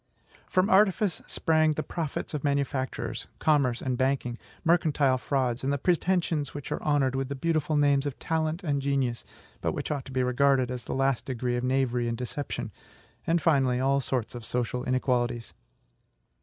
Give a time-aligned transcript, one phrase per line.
[0.47, 6.71] From artifice sprang the profits of manufactures, commerce, and banking, mercantile frauds, and pretensions which
[6.71, 9.23] are honored with the beautiful names of TALENT and GENIUS,
[9.61, 12.71] but which ought to be regarded as the last degree of knavery and deception;
[13.27, 15.53] and, finally, all sorts of social inequalities.